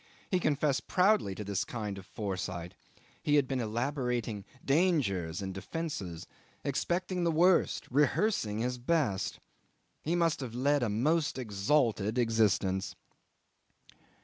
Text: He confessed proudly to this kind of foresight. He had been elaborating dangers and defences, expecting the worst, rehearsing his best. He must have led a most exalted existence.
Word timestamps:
He 0.31 0.39
confessed 0.39 0.87
proudly 0.87 1.35
to 1.35 1.43
this 1.43 1.63
kind 1.63 1.99
of 1.99 2.07
foresight. 2.07 2.73
He 3.21 3.35
had 3.35 3.47
been 3.47 3.59
elaborating 3.59 4.45
dangers 4.65 5.43
and 5.43 5.53
defences, 5.53 6.25
expecting 6.63 7.23
the 7.23 7.29
worst, 7.29 7.85
rehearsing 7.91 8.57
his 8.57 8.79
best. 8.79 9.39
He 10.01 10.15
must 10.15 10.39
have 10.39 10.55
led 10.55 10.81
a 10.81 10.89
most 10.89 11.37
exalted 11.37 12.17
existence. 12.17 12.95